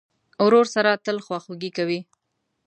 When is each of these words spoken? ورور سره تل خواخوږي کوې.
ورور 0.45 0.65
سره 0.75 0.91
تل 1.05 1.17
خواخوږي 1.25 1.69
کوې. 1.77 1.99